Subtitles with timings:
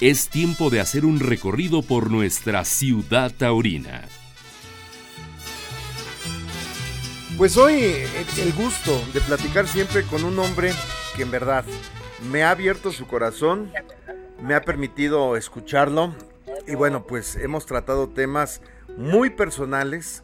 [0.00, 4.02] es tiempo de hacer un recorrido por nuestra ciudad taurina.
[7.36, 7.82] Pues hoy
[8.38, 10.72] el gusto de platicar siempre con un hombre
[11.16, 11.64] que en verdad
[12.30, 13.72] me ha abierto su corazón,
[14.40, 16.14] me ha permitido escucharlo
[16.66, 18.60] y bueno, pues hemos tratado temas
[18.96, 20.22] muy personales,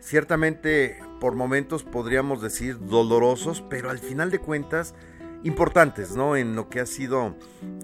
[0.00, 4.94] ciertamente por momentos podríamos decir dolorosos, pero al final de cuentas
[5.44, 6.36] importantes, ¿no?
[6.36, 7.34] En lo que ha sido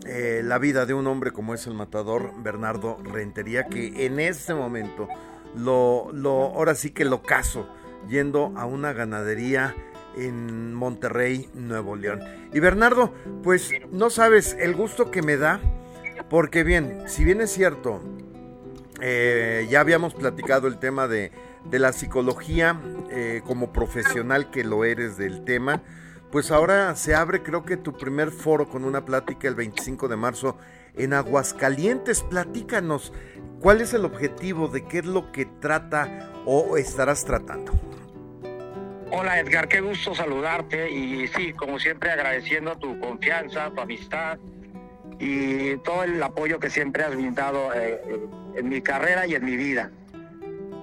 [0.06, 4.54] eh, la vida de un hombre como es el matador Bernardo Rentería, que en este
[4.54, 5.08] momento
[5.54, 6.10] lo,
[6.54, 7.68] ahora sí que lo caso,
[8.08, 9.74] yendo a una ganadería
[10.16, 12.20] en Monterrey, Nuevo León.
[12.52, 15.60] Y Bernardo, pues no sabes el gusto que me da,
[16.30, 18.00] porque bien, si bien es cierto,
[19.00, 21.30] eh, ya habíamos platicado el tema de,
[21.64, 22.80] de la psicología
[23.10, 25.82] eh, como profesional que lo eres del tema,
[26.30, 30.16] pues ahora se abre creo que tu primer foro con una plática el 25 de
[30.16, 30.58] marzo
[30.94, 32.22] en Aguascalientes.
[32.22, 33.12] Platícanos,
[33.60, 34.68] ¿cuál es el objetivo?
[34.68, 37.72] ¿De qué es lo que trata o estarás tratando?
[39.10, 44.38] Hola Edgar, qué gusto saludarte y sí, como siempre agradeciendo tu confianza, tu amistad
[45.18, 48.00] y todo el apoyo que siempre has brindado eh,
[48.54, 49.90] en mi carrera y en mi vida.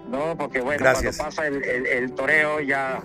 [0.09, 0.35] ¿No?
[0.37, 3.03] Porque bueno, cuando pasa el toreo ya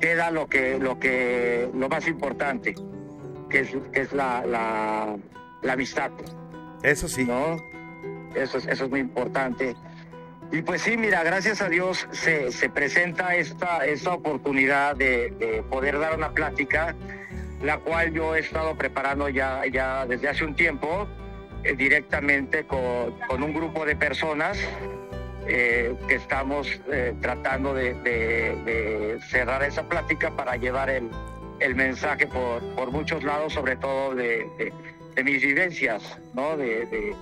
[0.00, 2.74] queda lo que lo que lo más importante
[3.48, 6.10] que es, que es la, la, amistad.
[6.82, 7.24] Eso sí.
[7.24, 7.56] No
[8.34, 9.74] eso es, eso es muy importante.
[10.50, 15.98] Y pues sí mira gracias a Dios se, se presenta esta esta oportunidad de, poder
[15.98, 16.94] dar una plática
[17.62, 21.06] la cual yo he estado preparando ya ya desde hace un tiempo
[21.64, 24.58] eh, directamente con, con un grupo de personas
[25.50, 31.08] eh, que estamos eh, tratando de, cerrar esa plática para llevar el,
[31.74, 34.46] mensaje por, por, muchos lados, sobre todo de,
[35.24, 36.54] mis vivencias, ¿no?
[36.58, 37.14] de,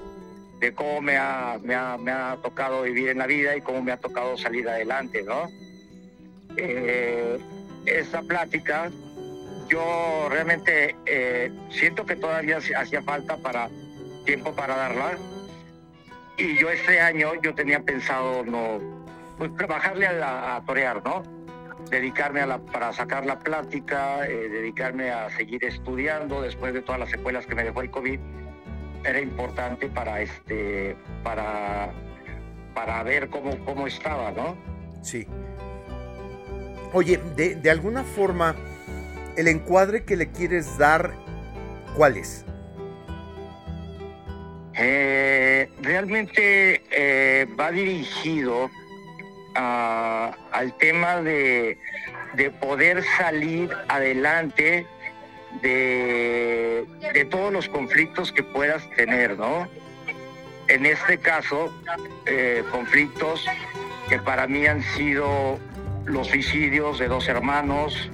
[0.74, 5.22] cómo me ha, tocado vivir en la vida y cómo me ha tocado salir adelante.
[5.22, 5.48] ¿no?
[6.56, 7.38] Eh,
[7.84, 8.90] esta plática,
[9.68, 10.96] yo realmente
[11.70, 13.68] siento que todavía hacía falta para
[14.24, 15.16] tiempo para darla
[16.36, 18.80] y yo este año yo tenía pensado no
[19.38, 21.22] pues trabajarle a, torear, ¿no?
[21.90, 26.98] Dedicarme a la, para sacar la plática, eh, dedicarme a seguir estudiando después de todas
[26.98, 28.18] las secuelas que me dejó el COVID.
[29.04, 31.92] Era importante para este para
[32.74, 34.56] para ver cómo, cómo estaba, ¿no?
[35.02, 35.26] Sí.
[36.92, 38.54] Oye, de, de alguna forma,
[39.36, 41.12] el encuadre que le quieres dar,
[41.94, 42.44] ¿cuál es?
[44.78, 48.70] Eh, realmente eh, va dirigido
[49.54, 51.78] al tema de,
[52.60, 54.86] poder salir adelante
[55.62, 56.86] de,
[57.30, 59.66] todos los conflictos que puedas tener, ¿no?
[60.68, 61.72] En este caso,
[62.26, 63.46] eh, conflictos
[64.10, 65.58] que para mí han sido
[66.04, 68.10] los suicidios de dos hermanos,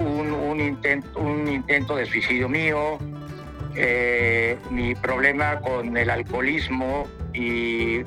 [0.00, 2.98] un, un, intento, un intento de suicidio mío,
[3.76, 8.02] eh, mi problema con el alcoholismo y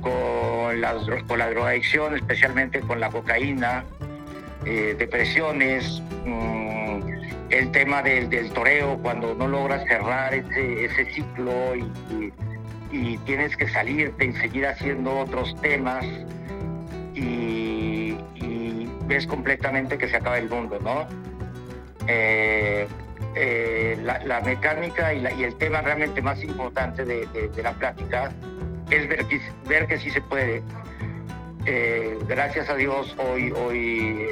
[0.00, 3.84] con, las, con la drogadicción, especialmente con la cocaína,
[4.64, 7.00] eh, depresiones, mm,
[7.50, 12.32] el tema del, del, toreo, cuando no logras cerrar ese, ciclo y,
[12.90, 16.04] y, tienes que salirte y seguir haciendo otros temas
[17.14, 18.16] y,
[19.06, 21.06] ves completamente que se acaba el mundo, ¿no?
[22.06, 22.86] Eh,
[23.34, 28.30] eh, la, mecánica y, el tema realmente más importante de, la plática
[28.90, 30.62] es ver que, ver que sí se puede.
[31.64, 34.26] Eh, gracias a Dios hoy, hoy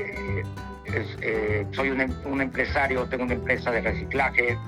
[1.22, 4.59] eh, soy un, empresario, tengo una empresa de reciclaje,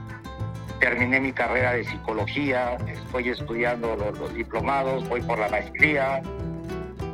[0.80, 6.22] terminé mi carrera de psicología, estoy estudiando los, diplomados, voy por la maestría,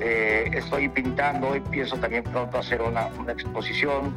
[0.01, 4.15] estoy pintando y pienso también pronto hacer una exposición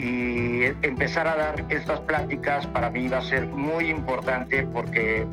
[0.00, 5.26] y empezar a dar estas pláticas para mí va a ser muy importante porque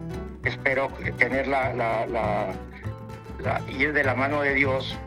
[0.43, 4.97] espero tener la, la, ir de la mano de Dios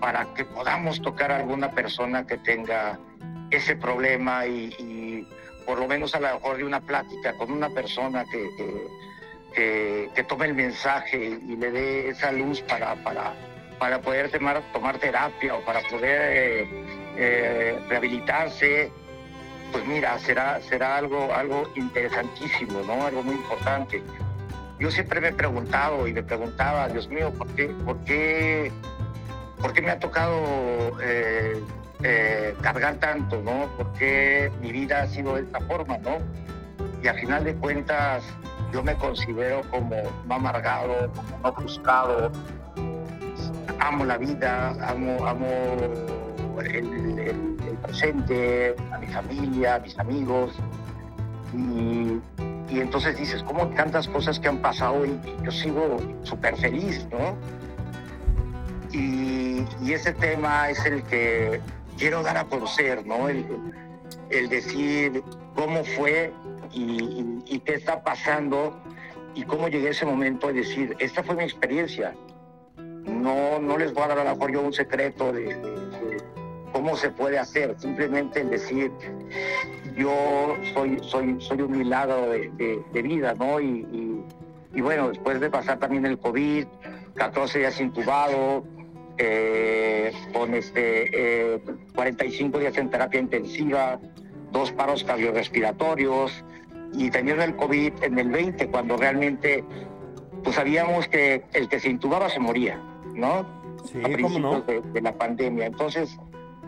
[0.00, 2.98] para que podamos tocar a alguna persona que tenga
[3.50, 5.28] ese problema y,
[5.66, 8.48] por lo menos a lo mejor de una plática con una persona que,
[9.54, 13.34] que, tome el mensaje y le dé esa luz para, para,
[13.78, 18.90] para poder tomar, terapia o para poder eh, eh, rehabilitarse,
[19.72, 23.06] pues mira, será, será algo, algo interesantísimo, ¿no?
[23.06, 24.02] Algo muy importante.
[24.78, 28.72] Yo siempre me he preguntado y me preguntaba, Dios mío, ¿por qué, por qué,
[29.60, 30.36] por qué me ha tocado
[31.00, 31.60] eh,
[32.02, 33.68] eh, cargar tanto, ¿no?
[33.76, 36.18] ¿Por qué mi vida ha sido de esta forma, ¿no?
[37.04, 38.24] y a final de cuentas
[38.72, 39.94] yo me considero como
[40.26, 41.12] no amargado,
[41.42, 42.32] no buscado,
[43.78, 45.48] amo la vida, amo, amo
[46.60, 50.54] el, presente, a mi familia, a mis amigos.
[51.52, 52.20] Y,
[52.80, 57.36] entonces dices, ¿cómo tantas cosas que han pasado y yo sigo súper feliz, ¿no?
[58.92, 61.60] Y, ese tema es el que
[61.96, 63.28] quiero dar a conocer, ¿no?
[63.28, 63.44] El,
[64.48, 65.22] decir
[65.54, 66.32] cómo fue
[66.72, 68.76] y, qué está pasando
[69.34, 72.14] y cómo llegué a ese momento de decir, esta fue mi experiencia.
[72.76, 75.83] No, no les voy a dar a lo mejor yo un secreto de
[76.84, 78.92] cómo se puede hacer, simplemente el decir,
[79.96, 83.58] yo soy, soy, soy un milagro de, vida, ¿no?
[83.58, 84.22] Y,
[84.82, 86.66] bueno, después de pasar también el COVID,
[87.14, 88.64] 14 días intubado,
[89.16, 91.58] eh, con este,
[91.94, 93.98] 45 eh, días en terapia intensiva,
[94.52, 96.44] dos paros cardiorrespiratorios,
[96.92, 99.64] y teniendo el COVID en el 20, cuando realmente
[100.42, 102.78] pues sabíamos que el que se intubaba se moría,
[103.14, 103.46] ¿no?
[103.90, 105.64] Sí, a principios de, la pandemia.
[105.64, 106.18] Entonces,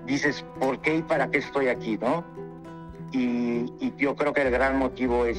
[0.06, 2.24] dices, ¿por qué y para qué estoy aquí, no?
[3.12, 3.66] Y,
[3.98, 5.38] yo creo que el gran motivo es,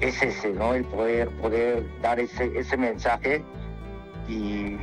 [0.00, 0.74] es ese, ¿no?
[0.74, 3.42] El poder, poder dar ese, ese mensaje
[4.28, 4.76] y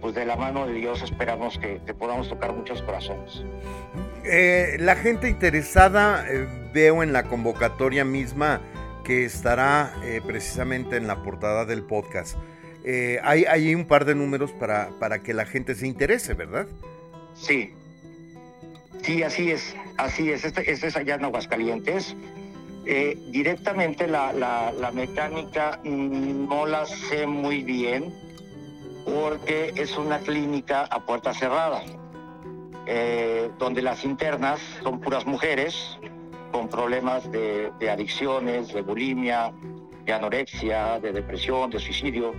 [0.00, 3.42] pues de la mano de Dios esperamos que, podamos tocar muchos corazones.
[4.24, 8.60] Eh, la gente interesada, eh, veo en la convocatoria misma
[9.04, 12.36] que estará eh, precisamente en la portada del podcast.
[13.22, 16.66] hay, hay un par de números para, para que la gente se interese, ¿verdad?
[17.34, 17.74] Sí,
[19.06, 20.44] Sí, así es, así es.
[20.44, 22.16] Este, este es allá en Aguascalientes.
[22.86, 28.12] Eh, directamente la, la, mecánica no la sé muy bien
[29.04, 31.82] porque es una clínica a puerta cerrada,
[32.86, 36.00] eh, donde las internas son puras mujeres
[36.50, 39.52] con problemas de, de adicciones, de bulimia,
[40.04, 42.34] de anorexia, de depresión, de suicidio.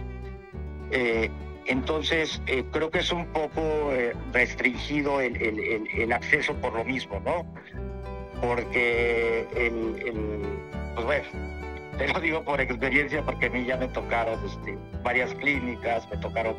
[0.91, 1.31] Eh,
[1.67, 3.61] entonces, eh, creo que es un poco
[3.91, 7.45] eh, restringido el, acceso por lo mismo, ¿no?
[8.41, 9.47] Porque,
[10.93, 11.25] pues bueno,
[11.97, 16.17] te lo digo por experiencia, porque a mí ya me tocaron este, varias clínicas, me
[16.17, 16.55] tocaron,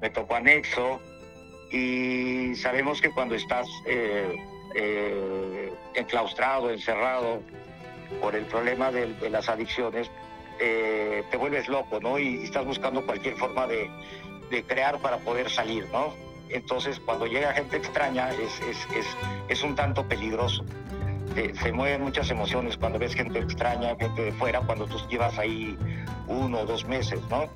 [0.00, 1.00] me tocó anexo,
[1.70, 7.40] y sabemos que cuando estás eh, enclaustrado, encerrado
[8.20, 10.10] por el problema de, las adicciones,
[10.58, 12.18] te vuelves loco, ¿no?
[12.18, 13.90] y, estás buscando cualquier forma de,
[14.66, 16.14] crear para poder salir, ¿no?
[16.48, 18.30] Entonces, cuando llega gente extraña,
[19.48, 20.64] es un tanto peligroso.
[21.34, 25.76] se mueven muchas emociones cuando ves gente extraña, gente de fuera, cuando tú llevas ahí
[26.28, 27.48] uno o dos meses, ¿no?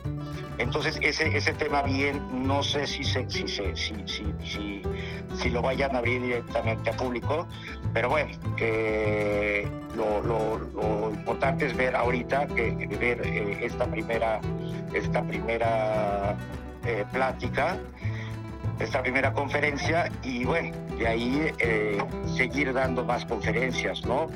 [0.58, 4.82] Entonces, ese, ese tema bien, no sé si, se, si, si, si,
[5.34, 7.46] si, lo vayan a abrir directamente a público,
[7.94, 8.30] pero bueno,
[9.96, 14.40] lo, importante es ver ahorita, que, ver eh, esta primera,
[14.92, 16.36] esta primera
[16.84, 17.78] eh, plática,
[18.78, 21.98] esta primera conferencia y bueno, de ahí eh,
[22.36, 24.28] seguir dando más conferencias, ¿no?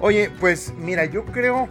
[0.00, 1.68] Oye, pues mira, yo creo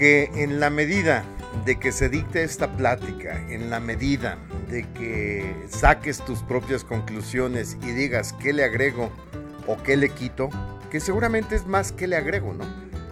[0.00, 1.24] que en la medida
[1.66, 4.38] de que se dicte esta plática, en la medida
[4.70, 9.10] de que saques tus propias conclusiones y digas qué le agrego
[9.66, 10.48] o qué le quito,
[10.90, 12.64] que seguramente es más que le agrego, ¿no?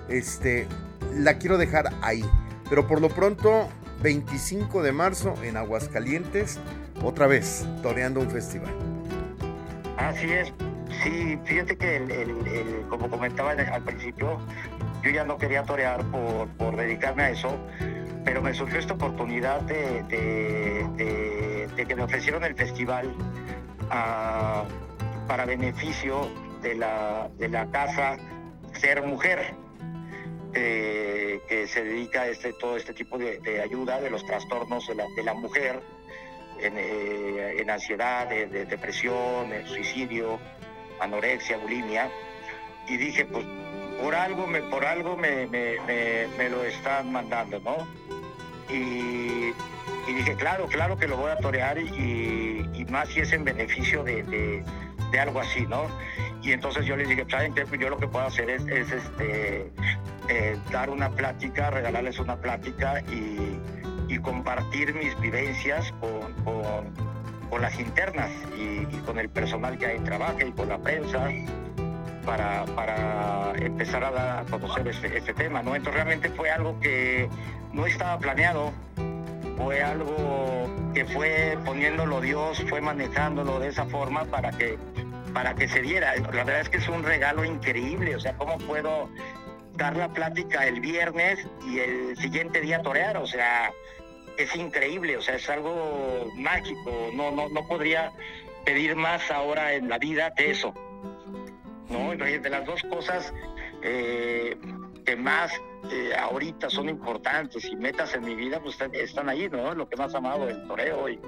[0.09, 0.66] Este,
[1.14, 2.25] la quiero dejar ahí.
[2.71, 3.68] Pero por lo pronto
[4.02, 6.59] 25 de marzo en Aguascalientes,
[7.04, 8.75] otra vez toreando un festival.
[9.99, 10.54] Así es,
[11.02, 14.38] sí, fíjate que como comentaba al principio,
[15.02, 17.59] yo ya no quería torear por, dedicarme a eso,
[18.25, 20.05] pero me surgió esta oportunidad de,
[21.76, 23.14] que me ofrecieron el festival
[23.90, 24.64] ah,
[25.26, 26.28] para beneficio
[26.62, 28.17] de la, de la casa
[28.75, 29.55] Ser Mujer
[30.55, 35.23] eh, que se dedica a este, todo este tipo de, ayuda de los trastornos de
[35.23, 35.81] la, mujer,
[36.61, 40.38] en, eh, ansiedad, de, depresión, en suicidio,
[41.00, 42.11] anorexia, bulimia.
[42.88, 43.45] Y dije, pues
[44.00, 45.47] por algo me, por algo me,
[46.50, 47.76] lo están mandando, ¿no?
[48.73, 49.52] Y,
[50.07, 54.64] dije, claro, claro que lo voy a torear y, más si es en beneficio de,
[55.21, 55.87] algo así, ¿no?
[56.43, 57.67] Y entonces yo les dije, ¿saben qué?
[57.67, 59.71] Pues yo lo que puedo hacer es, es este,
[60.28, 63.61] eh, dar una plática, regalarles una plática y,
[64.23, 70.69] compartir mis vivencias con, las internas y, con el personal que ahí trabaja y con
[70.69, 71.28] la prensa
[72.28, 75.62] para, empezar a, dar a conocer este, este, tema.
[75.62, 75.75] ¿no?
[75.75, 77.28] Entonces realmente fue algo que
[77.73, 78.73] no estaba planeado,
[79.56, 84.78] fue algo que fue poniéndolo Dios, fue manejándolo de esa forma para que
[85.32, 86.16] para que se diera.
[86.16, 89.08] La verdad es que es un regalo increíble, o sea, ¿cómo puedo
[89.76, 93.16] dar la plática el viernes y el siguiente día torear?
[93.18, 93.70] O sea,
[94.37, 98.12] es increíble, o sea, es algo mágico, no, no, no podría
[98.64, 100.75] pedir más ahora en la vida que eso.
[101.90, 102.14] ¿No?
[102.16, 103.33] De las dos cosas
[103.83, 104.57] eh,
[105.04, 105.52] que más
[105.90, 109.75] eh, ahorita son importantes y metas en mi vida, pues están ahí, ¿no?
[109.75, 111.09] Lo que más amado, el toreo.
[111.09, 111.21] Y,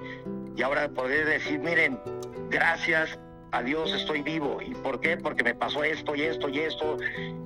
[0.56, 1.98] y ahora poder decir, miren,
[2.50, 3.18] gracias
[3.52, 4.60] a Dios estoy vivo.
[4.60, 5.16] ¿Y por qué?
[5.16, 6.96] Porque me pasó esto y esto y esto.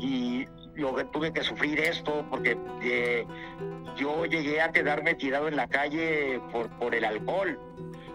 [0.00, 3.24] Y yo tuve que sufrir esto porque eh,
[3.96, 7.58] yo llegué a quedarme tirado en la calle por, por el alcohol.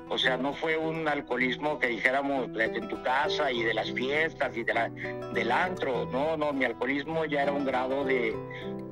[0.10, 4.58] O sea, no fue un alcoholismo que dijéramos en tu casa y de las fiestas
[4.58, 6.08] y de la, del antro.
[6.12, 8.36] No, no, mi alcoholismo ya era un grado de,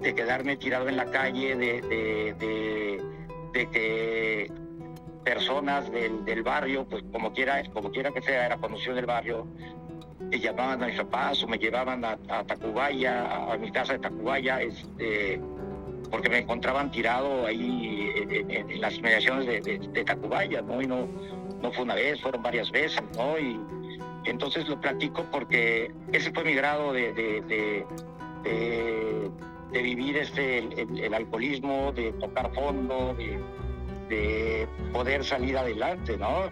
[0.01, 3.01] quedarme tirado en la calle, de, de,
[3.51, 4.51] de, que
[5.24, 9.47] personas del, barrio, pues como quiera, como quiera que sea, era conocido del barrio,
[10.19, 14.62] me llamaban a mis papás o me llevaban a, Tacubaya, a mi casa de Tacubaya,
[14.62, 15.41] este,
[16.09, 20.81] porque me encontraban tirado ahí en, las inmediaciones de, Tacubaya, ¿no?
[20.81, 21.07] Y no,
[21.61, 23.37] no fue una vez, fueron varias veces, ¿no?
[23.37, 23.59] Y
[24.25, 27.85] entonces lo platico porque ese fue mi grado de, de,
[29.71, 33.15] vivir este, el, alcoholismo, de tocar fondo,
[34.09, 36.51] de, poder salir adelante, ¿no?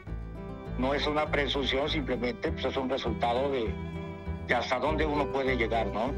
[0.78, 3.74] No es una presunción, simplemente pues, es un resultado de,
[4.48, 6.12] de hasta dónde uno puede llegar, ¿no?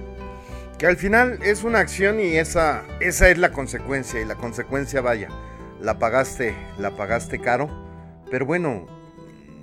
[0.78, 4.22] Que al final es una acción y esa, esa es la consecuencia.
[4.22, 5.30] Y la consecuencia, vaya,
[5.82, 7.70] la pagaste, la pagaste caro.
[8.30, 8.86] Pero bueno,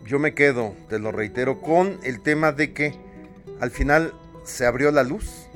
[0.05, 2.95] yo me quedo, te lo reitero, con el tema de que
[3.61, 4.13] al final
[4.45, 5.47] se abrió la luz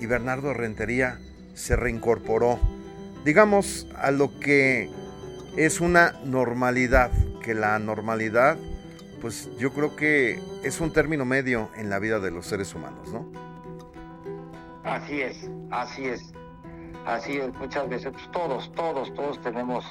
[0.00, 1.18] y Bernardo Rentería
[1.54, 2.58] se reincorporó,
[3.24, 4.90] digamos, a lo que
[5.56, 7.10] es una normalidad,
[7.42, 8.58] que la normalidad,
[9.20, 13.12] pues yo creo que es un término medio en la vida de los seres humanos,
[13.12, 13.43] ¿no?
[14.84, 16.32] Así es, así es.
[17.06, 19.84] Así es, muchas veces pues, todos, todos, todos tenemos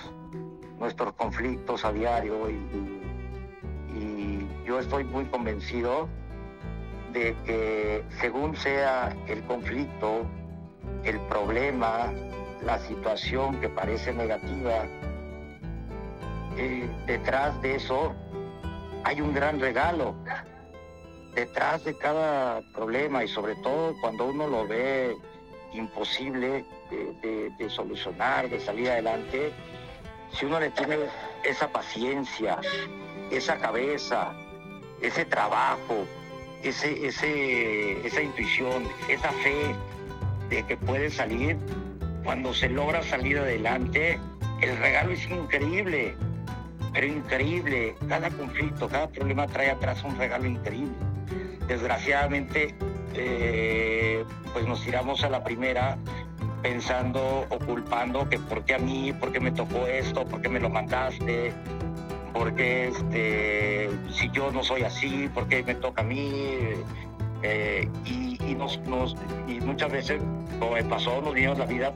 [0.80, 2.60] nuestros conflictos a diario y,
[4.66, 6.08] yo estoy muy convencido
[7.12, 10.26] de que según sea el conflicto,
[11.04, 12.10] el problema,
[12.66, 14.86] la situación que parece negativa,
[16.58, 18.16] eh, detrás de eso
[19.04, 20.16] hay un gran regalo
[21.36, 25.16] detrás de cada problema y sobre todo cuando uno lo ve
[25.74, 29.52] imposible de, solucionar, de salir adelante,
[30.32, 30.98] si uno le tiene
[31.44, 32.60] esa paciencia,
[33.32, 34.34] esa cabeza,
[35.02, 36.06] ese trabajo,
[36.62, 39.76] ese, ese, esa intuición, esa fe
[40.50, 41.58] de que puede salir,
[42.24, 44.20] cuando se logra salir adelante,
[44.62, 46.16] el regalo es increíble,
[46.94, 47.96] pero increíble.
[48.08, 51.13] Cada conflicto, cada problema trae atrás un regalo increíble
[51.74, 52.76] desgraciadamente
[53.16, 55.98] eh, pues nos tiramos a la primera
[56.62, 60.50] pensando o culpando que por qué a mí, por qué me tocó esto, por qué
[60.50, 61.52] me lo mandaste,
[62.32, 66.30] por qué este, si yo no soy así, por qué me toca a mí.
[67.42, 68.80] Eh, y, nos,
[69.48, 70.22] y muchas veces,
[70.60, 71.92] como me pasó, nos vimos la vida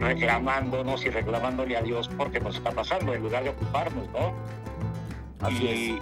[0.00, 4.34] reclamándonos y reclamándole a Dios porque nos está pasando en lugar de ocuparnos, ¿no?
[5.50, 5.98] Y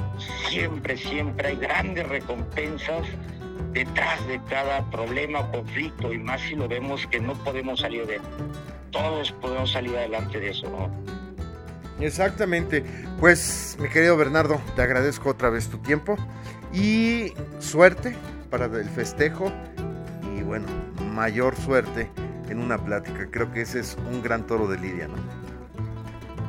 [0.49, 3.06] siempre, siempre hay grandes recompensas
[3.72, 8.06] detrás de cada problema o conflicto y más si lo vemos que no podemos salir
[8.06, 8.22] de él.
[8.90, 10.90] Todos podemos salir adelante de eso, ¿no?
[12.04, 12.84] Exactamente.
[13.20, 16.16] Pues, mi querido Bernardo, te agradezco otra vez tu tiempo
[16.72, 18.16] y suerte
[18.50, 19.52] para el festejo
[20.37, 20.66] y bueno,
[21.12, 22.11] mayor suerte
[22.49, 23.28] en una plática.
[23.30, 25.16] Creo que ese es un gran toro de Lidia, ¿no?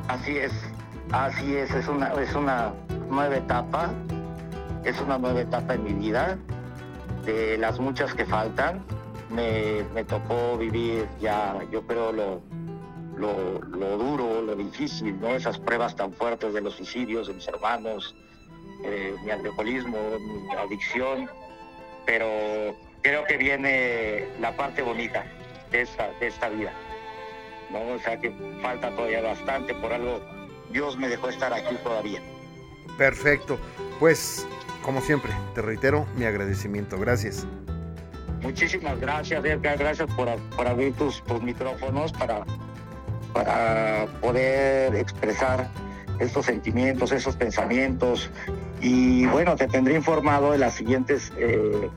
[0.08, 0.52] Así es.
[1.14, 2.74] Así es, es una, es una
[3.08, 3.88] nueva etapa,
[4.82, 6.36] es una nueva etapa en mi vida,
[7.24, 8.84] de las muchas que faltan.
[9.30, 12.42] Me, tocó vivir ya, yo creo, lo,
[13.16, 15.28] lo, duro, lo difícil, ¿no?
[15.28, 18.16] Esas pruebas tan fuertes de los suicidios de mis hermanos,
[18.82, 21.30] eh, mi alcoholismo, mi adicción,
[22.06, 22.26] pero
[23.02, 25.24] creo que viene la parte bonita
[25.70, 26.72] de esta, de esta vida.
[27.70, 27.94] ¿no?
[27.94, 30.20] O sea que falta todavía bastante por algo
[30.74, 32.20] Dios me dejó estar aquí todavía.
[32.98, 33.58] Perfecto.
[34.00, 34.44] Pues,
[34.82, 36.98] como siempre, te reitero mi agradecimiento.
[36.98, 37.46] Gracias.
[38.42, 39.78] Muchísimas gracias, Edgar.
[39.78, 40.28] Gracias por,
[40.66, 42.44] abrir tus, micrófonos para,
[43.32, 45.70] para poder expresar
[46.18, 48.28] estos sentimientos, esos pensamientos.
[48.80, 51.88] Y bueno, te tendré informado de las siguientes eh,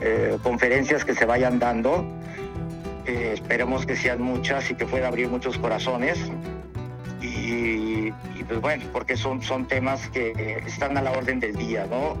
[0.00, 2.06] eh, conferencias que se vayan dando.
[3.04, 6.18] Eh, esperemos que sean muchas y que pueda abrir muchos corazones.
[7.20, 7.91] Y,
[8.52, 12.18] pues bueno, porque son, son temas que están a la orden del día, ¿no?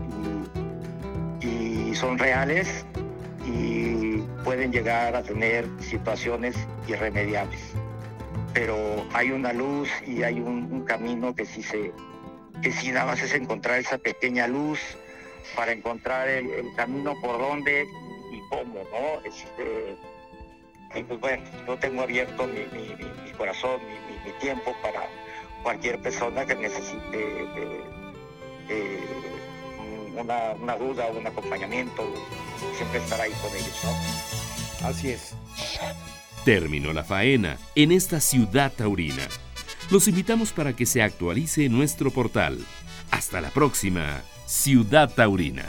[1.94, 2.86] son reales
[3.44, 6.56] y pueden llegar a tener situaciones
[6.88, 7.60] irremediables.
[8.54, 11.92] Pero hay una luz y hay un, camino que si se
[12.62, 14.80] que si nada más es encontrar esa pequeña luz
[15.54, 17.86] para encontrar el, camino por dónde
[18.32, 19.20] y cómo, ¿no?
[19.28, 19.98] Este,
[20.94, 23.80] y pues bueno, yo tengo abierto mi, corazón,
[24.24, 25.02] mi, tiempo para
[25.62, 27.80] cualquier persona que necesite eh,
[28.68, 32.02] eh, una, una, duda, un acompañamiento,
[32.76, 34.86] siempre estar ahí con ellos, ¿no?
[34.88, 35.34] Así es.
[36.44, 39.26] Terminó la faena en esta ciudad taurina.
[39.90, 42.58] Los invitamos para que se actualice nuestro portal.
[43.10, 45.64] Hasta la próxima, Ciudad Taurina.